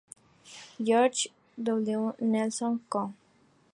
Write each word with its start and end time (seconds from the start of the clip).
George 0.79 1.29
W. 1.61 2.15
Nelson, 2.21 2.81
Co. 2.89 3.13